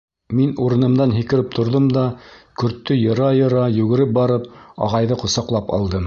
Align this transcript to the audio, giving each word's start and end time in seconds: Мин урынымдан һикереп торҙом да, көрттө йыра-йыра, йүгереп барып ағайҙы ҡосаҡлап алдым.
Мин 0.37 0.53
урынымдан 0.67 1.11
һикереп 1.17 1.51
торҙом 1.57 1.89
да, 1.97 2.05
көрттө 2.61 2.97
йыра-йыра, 3.01 3.65
йүгереп 3.81 4.15
барып 4.19 4.49
ағайҙы 4.87 5.19
ҡосаҡлап 5.25 5.71
алдым. 5.79 5.99